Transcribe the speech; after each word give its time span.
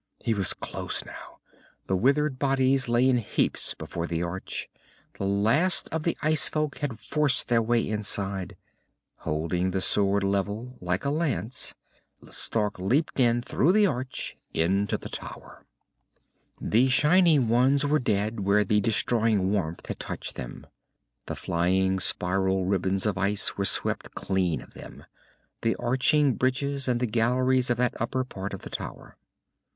He 0.23 0.33
was 0.33 0.55
close 0.55 1.05
now. 1.05 1.37
The 1.85 1.95
withered 1.95 2.39
bodies 2.39 2.89
lay 2.89 3.07
in 3.07 3.17
heaps 3.19 3.75
before 3.75 4.07
the 4.07 4.23
arch. 4.23 4.67
The 5.19 5.25
last 5.27 5.87
of 5.89 6.01
the 6.01 6.17
ice 6.23 6.49
folk 6.49 6.79
had 6.79 6.97
forced 6.97 7.49
their 7.49 7.61
way 7.61 7.87
inside. 7.87 8.57
Holding 9.17 9.69
the 9.69 9.79
sword 9.79 10.23
level 10.23 10.75
like 10.81 11.05
a 11.05 11.11
lance, 11.11 11.75
Stark 12.31 12.79
leaped 12.79 13.19
in 13.19 13.43
through 13.43 13.73
the 13.73 13.85
arch, 13.85 14.35
into 14.55 14.97
the 14.97 15.07
tower. 15.07 15.67
The 16.59 16.87
shining 16.89 17.47
ones 17.47 17.85
were 17.85 17.99
dead 17.99 18.39
where 18.39 18.63
the 18.63 18.81
destroying 18.81 19.51
warmth 19.51 19.85
had 19.85 19.99
touched 19.99 20.33
them. 20.35 20.65
The 21.27 21.35
flying 21.35 21.99
spiral 21.99 22.65
ribbons 22.65 23.05
of 23.05 23.19
ice 23.19 23.55
were 23.55 23.65
swept 23.65 24.15
clean 24.15 24.61
of 24.61 24.73
them, 24.73 25.05
the 25.61 25.75
arching 25.75 26.33
bridges 26.33 26.87
and 26.87 26.99
the 26.99 27.05
galleries 27.05 27.69
of 27.69 27.77
that 27.77 27.93
upper 28.01 28.23
part 28.23 28.55
of 28.55 28.61
the 28.63 28.69
tower. 28.71 29.15